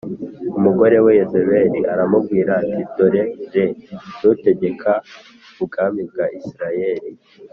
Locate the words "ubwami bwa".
5.63-6.25